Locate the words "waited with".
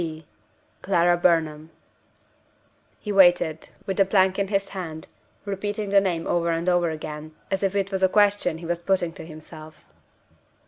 3.11-3.97